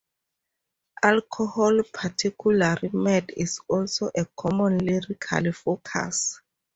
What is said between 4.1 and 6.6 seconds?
a common lyrical focus.